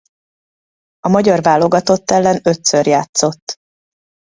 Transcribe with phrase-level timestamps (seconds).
[0.99, 3.55] A magyar válogatott ellen ötször játszott.